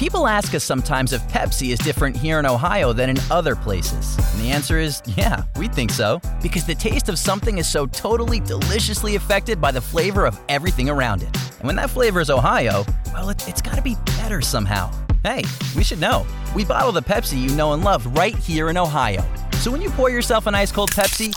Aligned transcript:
People 0.00 0.26
ask 0.26 0.54
us 0.54 0.64
sometimes 0.64 1.12
if 1.12 1.20
Pepsi 1.28 1.74
is 1.74 1.78
different 1.78 2.16
here 2.16 2.38
in 2.38 2.46
Ohio 2.46 2.94
than 2.94 3.10
in 3.10 3.18
other 3.30 3.54
places. 3.54 4.16
And 4.32 4.40
the 4.40 4.48
answer 4.48 4.78
is 4.78 5.02
yeah, 5.04 5.42
we 5.56 5.68
think 5.68 5.90
so. 5.90 6.22
Because 6.40 6.64
the 6.64 6.74
taste 6.74 7.10
of 7.10 7.18
something 7.18 7.58
is 7.58 7.68
so 7.68 7.84
totally 7.84 8.40
deliciously 8.40 9.16
affected 9.16 9.60
by 9.60 9.70
the 9.70 9.80
flavor 9.82 10.24
of 10.24 10.40
everything 10.48 10.88
around 10.88 11.22
it. 11.22 11.36
And 11.58 11.64
when 11.64 11.76
that 11.76 11.90
flavor 11.90 12.18
is 12.18 12.30
Ohio, 12.30 12.86
well, 13.12 13.28
it, 13.28 13.46
it's 13.46 13.60
gotta 13.60 13.82
be 13.82 13.94
better 14.16 14.40
somehow. 14.40 14.90
Hey, 15.22 15.44
we 15.76 15.84
should 15.84 16.00
know. 16.00 16.26
We 16.56 16.64
bottle 16.64 16.92
the 16.92 17.02
Pepsi 17.02 17.38
you 17.38 17.54
know 17.54 17.74
and 17.74 17.84
love 17.84 18.06
right 18.16 18.34
here 18.34 18.70
in 18.70 18.78
Ohio. 18.78 19.22
So 19.56 19.70
when 19.70 19.82
you 19.82 19.90
pour 19.90 20.08
yourself 20.08 20.46
an 20.46 20.54
ice 20.54 20.72
cold 20.72 20.92
Pepsi, 20.92 21.30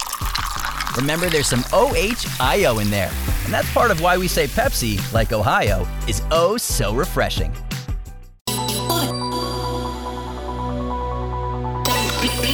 remember 0.96 1.28
there's 1.28 1.48
some 1.48 1.64
OHIO 1.70 2.80
in 2.80 2.88
there. 2.88 3.12
And 3.44 3.52
that's 3.52 3.70
part 3.74 3.90
of 3.90 4.00
why 4.00 4.16
we 4.16 4.26
say 4.26 4.46
Pepsi, 4.46 5.12
like 5.12 5.34
Ohio, 5.34 5.86
is 6.08 6.22
oh 6.30 6.56
so 6.56 6.94
refreshing. 6.94 7.54
Nice 12.24 12.53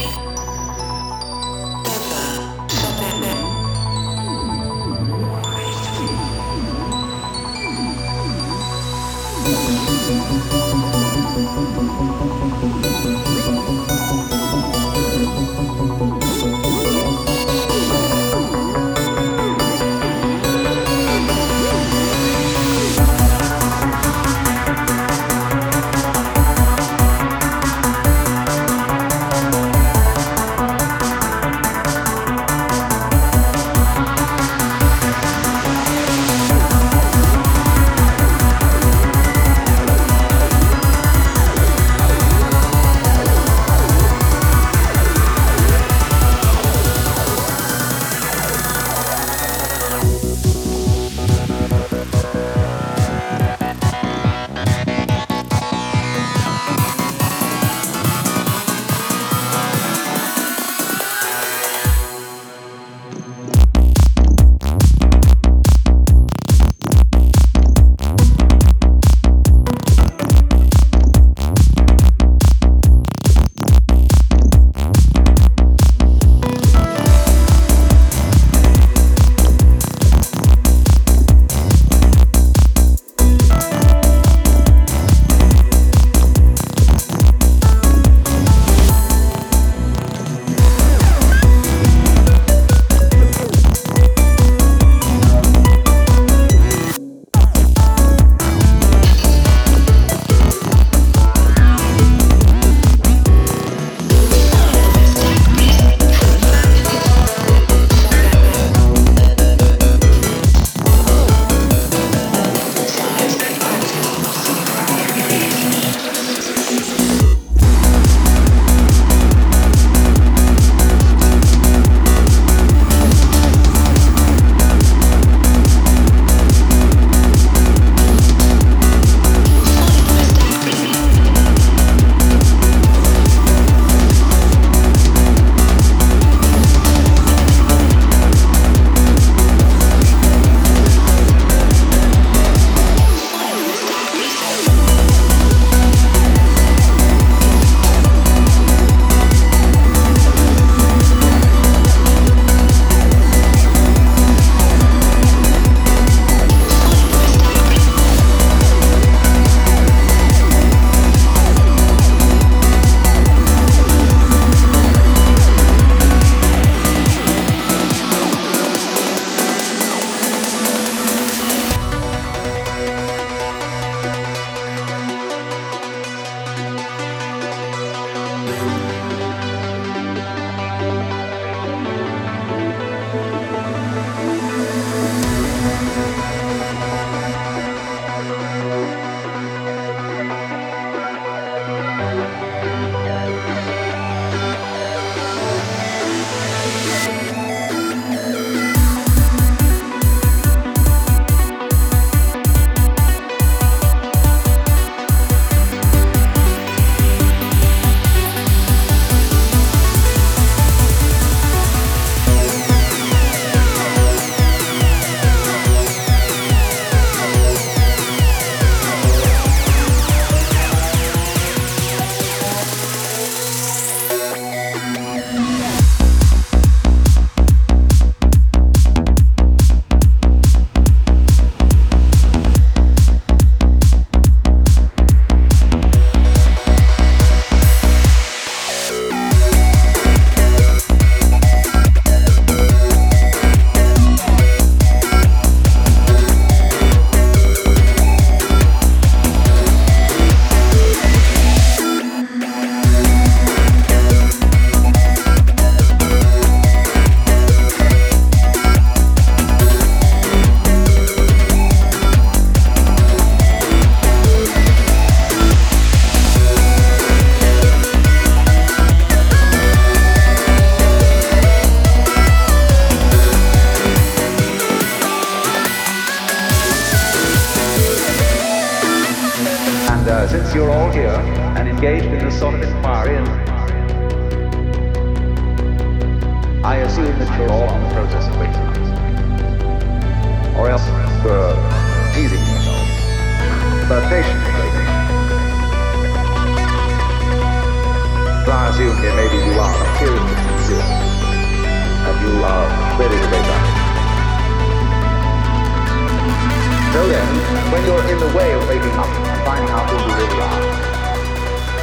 when 307.73 307.85
you're 307.85 308.07
in 308.11 308.19
the 308.19 308.37
way 308.37 308.53
of 308.53 308.69
waking 308.69 308.97
up 308.99 309.07
and 309.07 309.45
finding 309.45 309.71
out 309.71 309.89
who 309.91 309.97
you 309.97 310.15
really 310.19 310.41
are. 310.41 310.63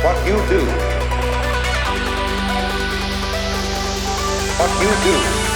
What 0.03 0.17
you 0.27 0.35
do. 0.51 0.61
What 4.59 4.71
you 4.81 4.89
do. 5.03 5.46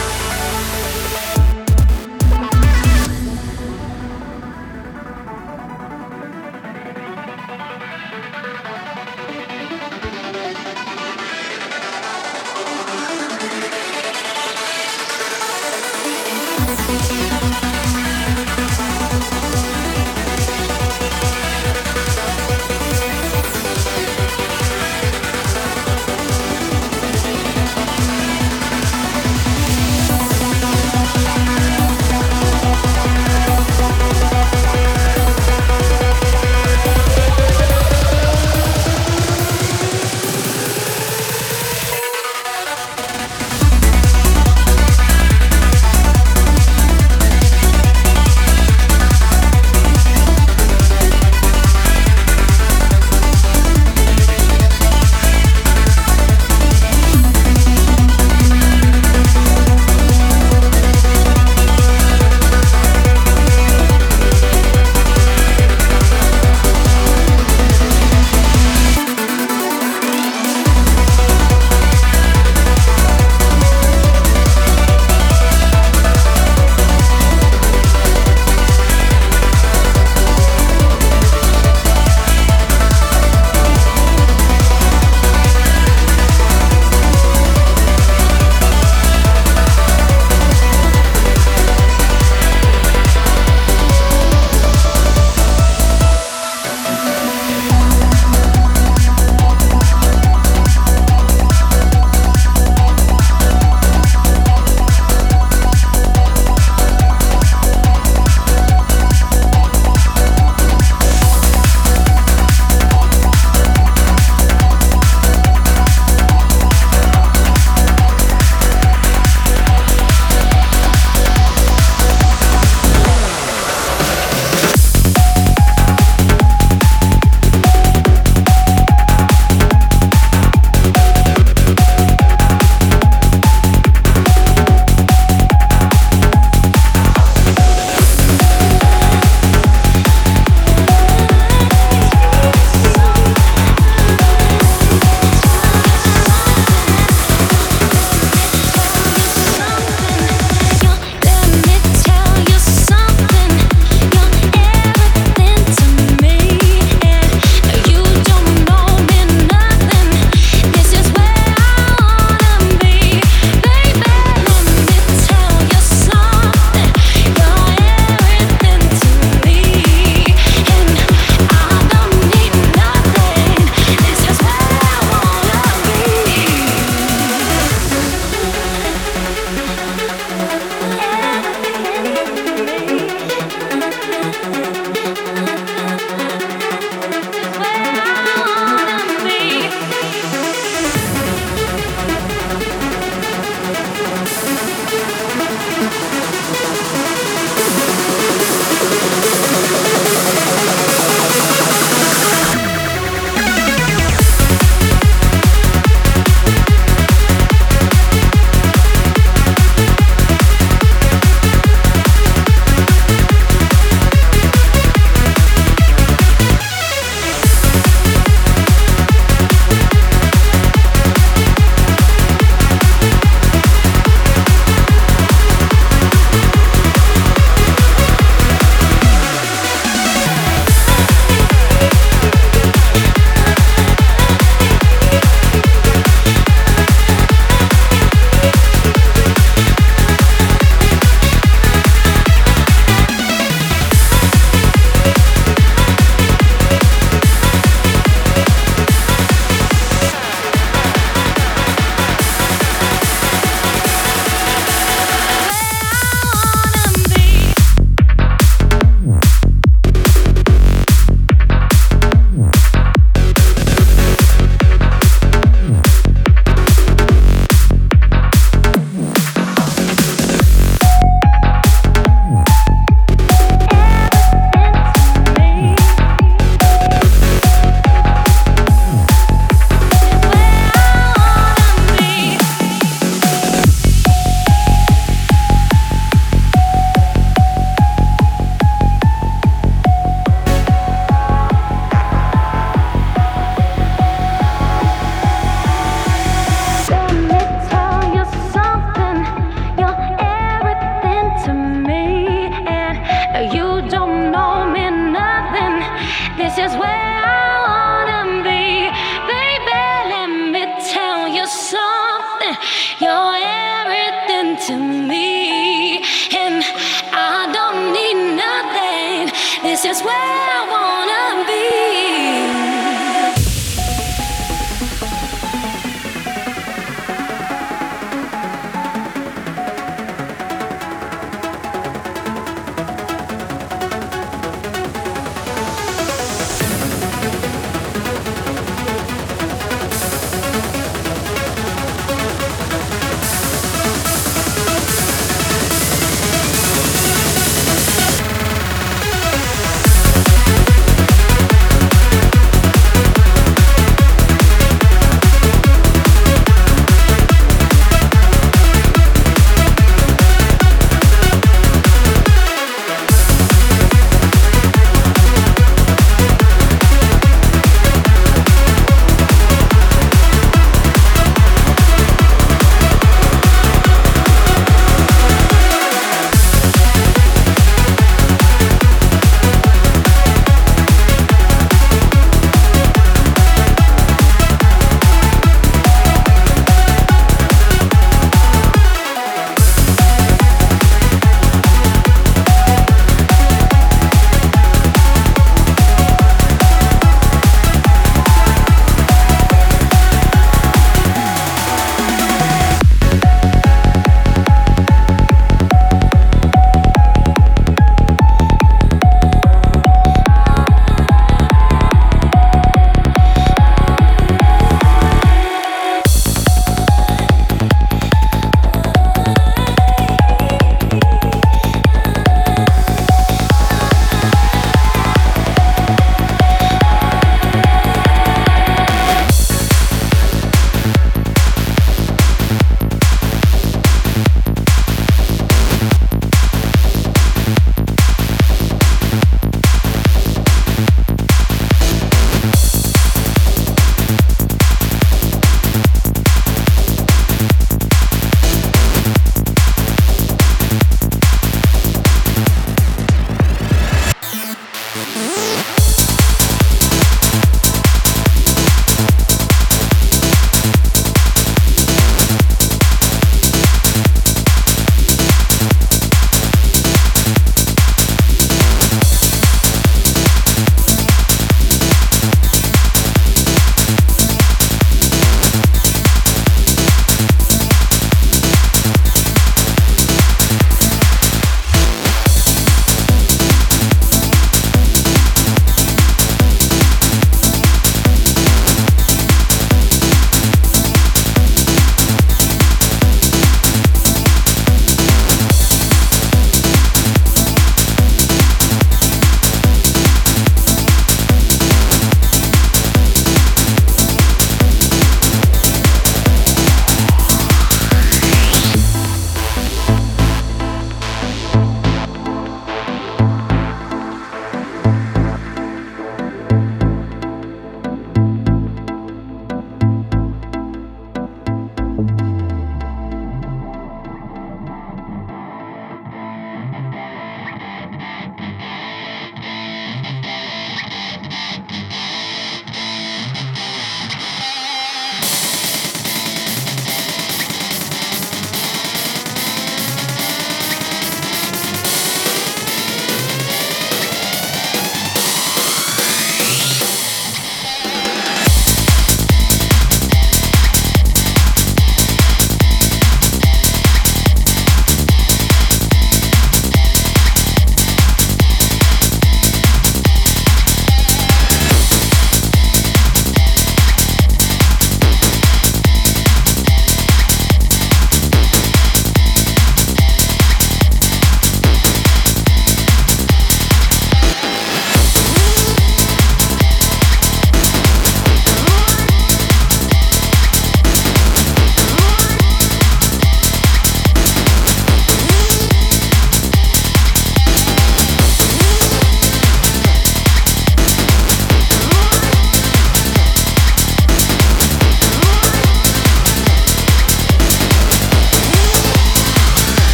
Just 319.83 320.05
where 320.05 320.13
I 320.13 320.61
wanna 320.69 321.47
be. 321.47 321.80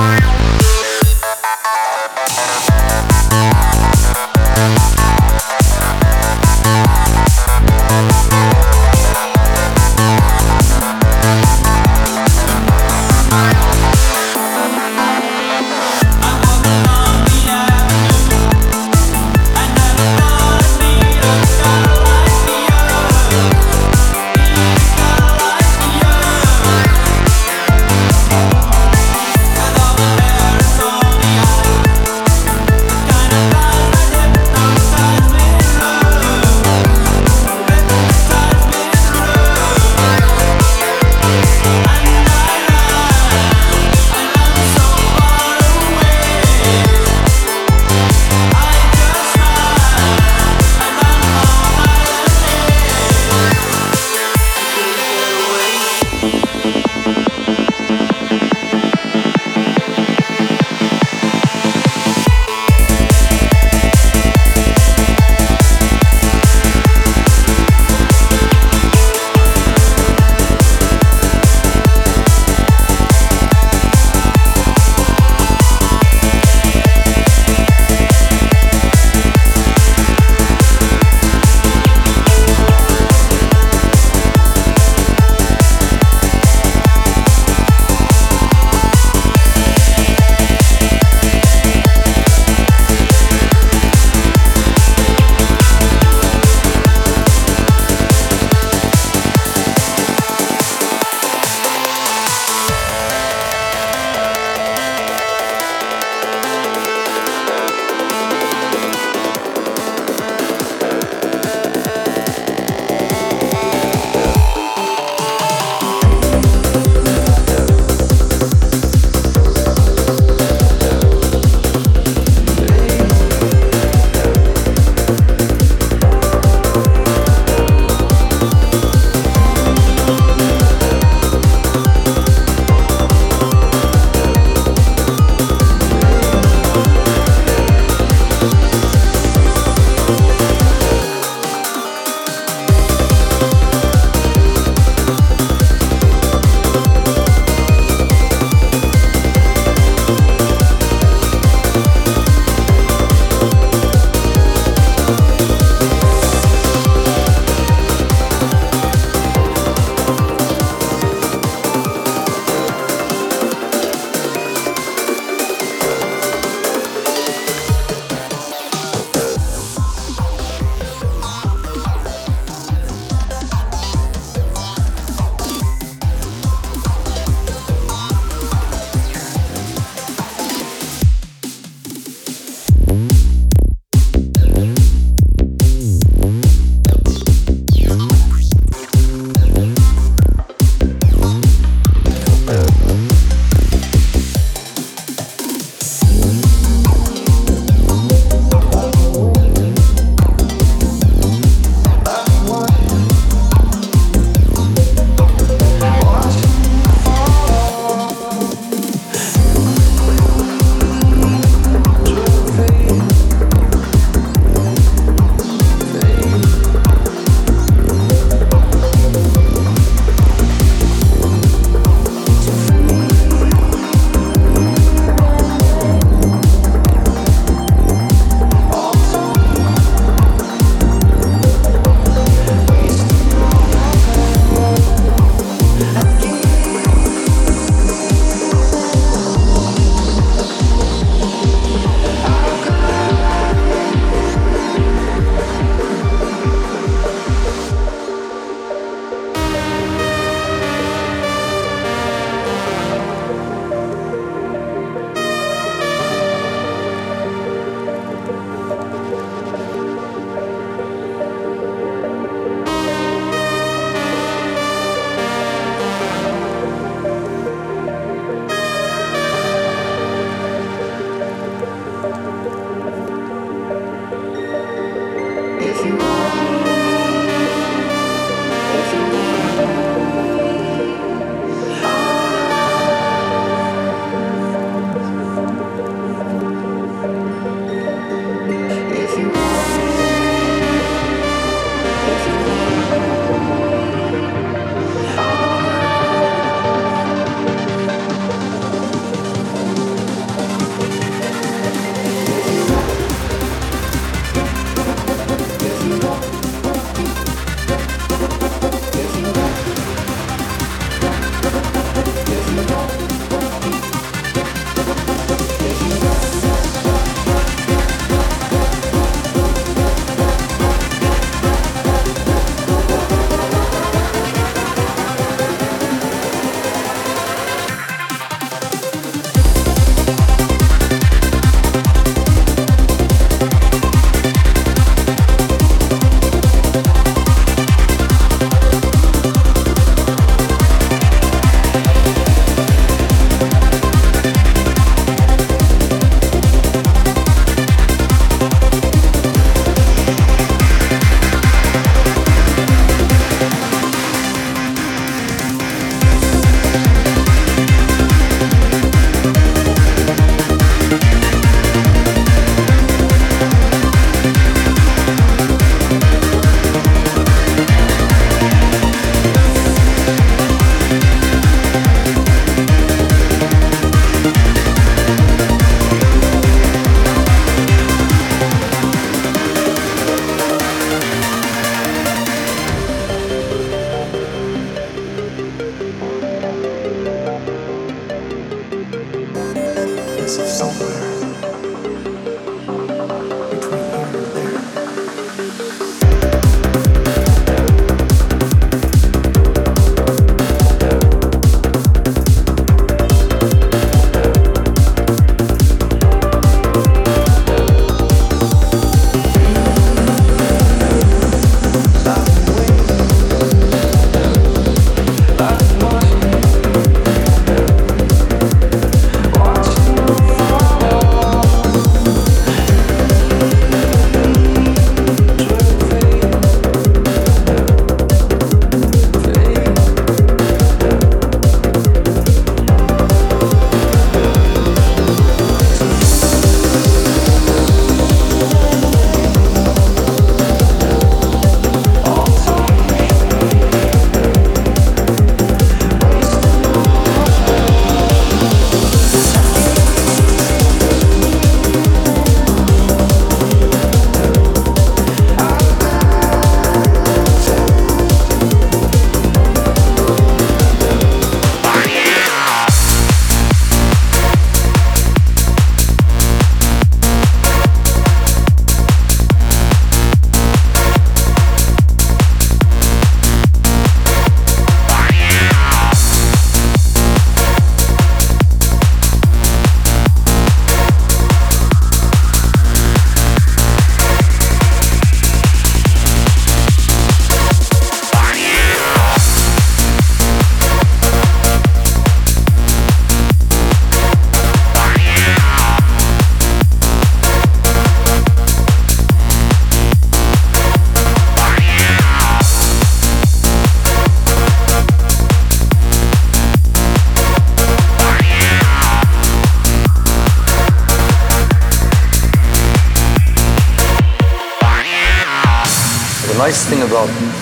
Bye. 0.00 0.29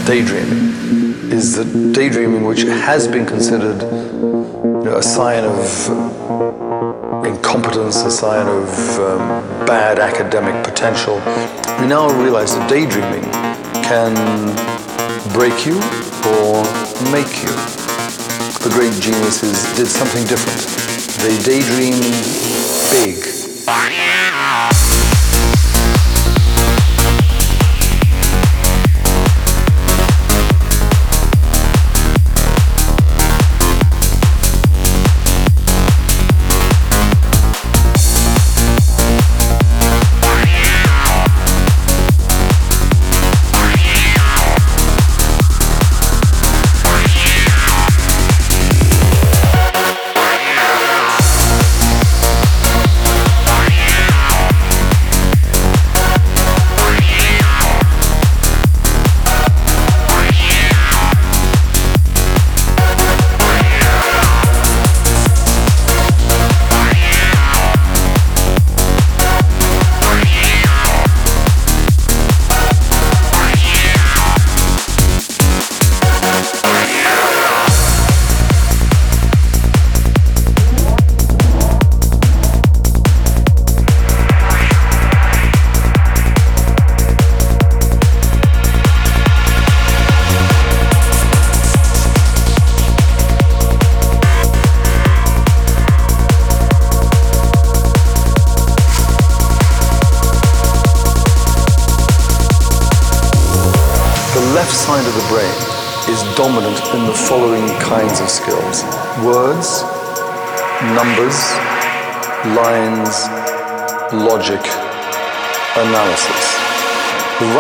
Daydreaming 0.09 1.31
is 1.31 1.55
that 1.57 1.93
daydreaming, 1.93 2.43
which 2.43 2.63
has 2.63 3.07
been 3.07 3.27
considered 3.27 3.83
you 3.83 4.85
know, 4.85 4.97
a 4.97 5.03
sign 5.03 5.45
of 5.45 5.59
incompetence, 7.27 7.97
a 7.97 8.11
sign 8.11 8.47
of 8.49 8.99
um, 9.01 9.19
bad 9.67 9.99
academic 9.99 10.65
potential, 10.65 11.17
we 11.79 11.87
now 11.87 12.09
realize 12.23 12.55
that 12.55 12.71
daydreaming 12.71 13.23
can 13.85 14.17
break 15.35 15.67
you 15.67 15.77
or 16.33 16.65
make 17.13 17.45
you. 17.45 17.53
The 18.65 18.71
great 18.73 18.95
geniuses 19.03 19.63
did 19.77 19.89
something 19.89 20.25
different. 20.25 20.65
They 21.21 21.37
daydreamed 21.45 22.01
big. 22.97 23.18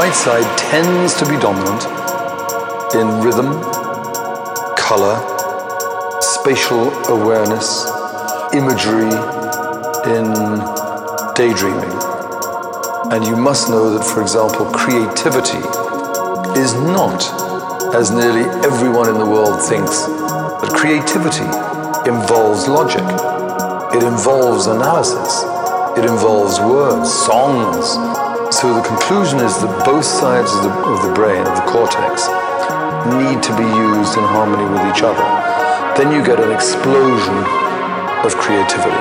Right 0.08 0.16
side 0.16 0.58
tends 0.58 1.12
to 1.18 1.24
be 1.28 1.36
dominant 1.36 1.84
in 2.94 3.20
rhythm, 3.20 3.60
color, 4.74 5.20
spatial 6.22 6.88
awareness, 7.08 7.84
imagery, 8.54 9.12
in 10.08 10.32
daydreaming. 11.34 11.92
And 13.12 13.26
you 13.26 13.36
must 13.36 13.68
know 13.68 13.90
that, 13.98 14.02
for 14.02 14.22
example, 14.22 14.64
creativity 14.72 15.60
is 16.58 16.72
not, 16.72 17.20
as 17.94 18.10
nearly 18.10 18.48
everyone 18.64 19.10
in 19.10 19.18
the 19.18 19.26
world 19.26 19.60
thinks, 19.60 20.06
but 20.06 20.72
creativity 20.72 21.44
involves 22.08 22.66
logic, 22.66 23.04
it 23.94 24.02
involves 24.02 24.68
analysis, 24.68 25.44
it 25.98 26.06
involves 26.06 26.58
words, 26.60 27.12
songs. 27.12 28.07
So 28.60 28.74
the 28.74 28.82
conclusion 28.82 29.38
is 29.38 29.62
that 29.62 29.84
both 29.84 30.04
sides 30.04 30.50
of 30.52 30.64
the, 30.64 30.70
of 30.90 31.06
the 31.06 31.14
brain, 31.14 31.46
of 31.46 31.54
the 31.54 31.62
cortex, 31.70 32.26
need 33.06 33.40
to 33.40 33.54
be 33.54 33.62
used 33.62 34.18
in 34.18 34.24
harmony 34.24 34.66
with 34.66 34.82
each 34.90 35.04
other. 35.04 35.22
Then 35.94 36.10
you 36.10 36.26
get 36.26 36.40
an 36.40 36.50
explosion 36.50 37.38
of 38.26 38.34
creativity. 38.34 38.98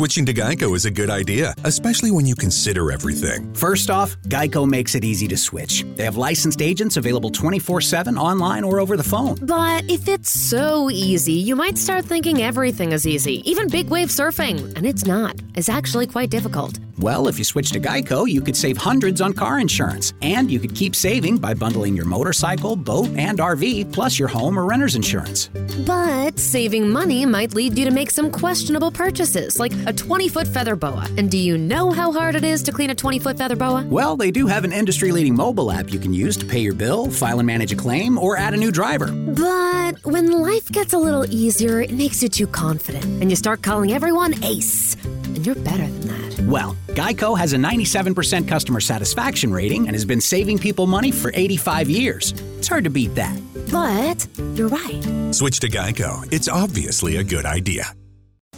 Switching 0.00 0.24
to 0.24 0.32
Geico 0.32 0.74
is 0.74 0.86
a 0.86 0.90
good 0.90 1.10
idea, 1.10 1.54
especially 1.64 2.10
when 2.10 2.24
you 2.24 2.34
consider 2.34 2.90
everything. 2.90 3.52
First 3.52 3.90
off, 3.90 4.16
Geico 4.28 4.66
makes 4.66 4.94
it 4.94 5.04
easy 5.04 5.28
to 5.28 5.36
switch. 5.36 5.84
They 5.94 6.04
have 6.04 6.16
licensed 6.16 6.62
agents 6.62 6.96
available 6.96 7.28
24 7.28 7.82
7 7.82 8.16
online 8.16 8.64
or 8.64 8.80
over 8.80 8.96
the 8.96 9.04
phone. 9.04 9.34
But 9.42 9.84
if 9.90 10.08
it's 10.08 10.32
so 10.32 10.88
easy, 10.88 11.34
you 11.34 11.54
might 11.54 11.76
start 11.76 12.06
thinking 12.06 12.40
everything 12.40 12.92
is 12.92 13.06
easy, 13.06 13.42
even 13.44 13.68
big 13.68 13.90
wave 13.90 14.08
surfing. 14.08 14.74
And 14.74 14.86
it's 14.86 15.04
not. 15.04 15.36
It's 15.54 15.68
actually 15.68 16.06
quite 16.06 16.30
difficult. 16.30 16.78
Well, 17.00 17.28
if 17.28 17.38
you 17.38 17.44
switch 17.44 17.70
to 17.72 17.80
Geico, 17.80 18.28
you 18.28 18.42
could 18.42 18.56
save 18.56 18.76
hundreds 18.76 19.22
on 19.22 19.32
car 19.32 19.58
insurance. 19.58 20.12
And 20.20 20.50
you 20.50 20.60
could 20.60 20.74
keep 20.74 20.94
saving 20.94 21.38
by 21.38 21.54
bundling 21.54 21.96
your 21.96 22.04
motorcycle, 22.04 22.76
boat, 22.76 23.08
and 23.16 23.38
RV, 23.38 23.90
plus 23.90 24.18
your 24.18 24.28
home 24.28 24.58
or 24.58 24.66
renter's 24.66 24.96
insurance. 24.96 25.48
But 25.86 26.38
saving 26.38 26.90
money 26.90 27.24
might 27.24 27.54
lead 27.54 27.78
you 27.78 27.86
to 27.86 27.90
make 27.90 28.10
some 28.10 28.30
questionable 28.30 28.90
purchases, 28.90 29.58
like 29.58 29.72
a 29.90 29.92
20 29.92 30.28
foot 30.28 30.46
feather 30.46 30.76
boa. 30.76 31.04
And 31.18 31.28
do 31.28 31.36
you 31.36 31.58
know 31.58 31.90
how 31.90 32.12
hard 32.12 32.36
it 32.36 32.44
is 32.44 32.62
to 32.62 32.72
clean 32.72 32.90
a 32.90 32.94
20 32.94 33.18
foot 33.18 33.36
feather 33.36 33.56
boa? 33.56 33.84
Well, 33.88 34.16
they 34.16 34.30
do 34.30 34.46
have 34.46 34.62
an 34.62 34.72
industry 34.72 35.10
leading 35.10 35.34
mobile 35.34 35.72
app 35.72 35.92
you 35.92 35.98
can 35.98 36.14
use 36.14 36.36
to 36.36 36.46
pay 36.46 36.60
your 36.60 36.74
bill, 36.74 37.10
file 37.10 37.40
and 37.40 37.46
manage 37.46 37.72
a 37.72 37.76
claim, 37.76 38.16
or 38.16 38.36
add 38.36 38.54
a 38.54 38.56
new 38.56 38.70
driver. 38.70 39.10
But 39.10 40.04
when 40.04 40.30
life 40.30 40.70
gets 40.70 40.92
a 40.92 40.98
little 40.98 41.26
easier, 41.28 41.80
it 41.80 41.90
makes 41.90 42.22
you 42.22 42.28
too 42.28 42.46
confident, 42.46 43.04
and 43.04 43.30
you 43.30 43.36
start 43.36 43.62
calling 43.62 43.92
everyone 43.92 44.42
ace. 44.44 44.94
And 45.04 45.44
you're 45.44 45.56
better 45.56 45.86
than 45.86 46.06
that. 46.06 46.40
Well, 46.46 46.76
Geico 46.90 47.36
has 47.36 47.52
a 47.52 47.56
97% 47.56 48.46
customer 48.46 48.80
satisfaction 48.80 49.52
rating 49.52 49.88
and 49.88 49.96
has 49.96 50.04
been 50.04 50.20
saving 50.20 50.58
people 50.58 50.86
money 50.86 51.10
for 51.10 51.32
85 51.34 51.90
years. 51.90 52.32
It's 52.58 52.68
hard 52.68 52.84
to 52.84 52.90
beat 52.90 53.16
that. 53.16 53.36
But 53.72 54.24
you're 54.56 54.68
right. 54.68 55.34
Switch 55.34 55.58
to 55.60 55.68
Geico. 55.68 56.32
It's 56.32 56.48
obviously 56.48 57.16
a 57.16 57.24
good 57.24 57.44
idea. 57.44 57.92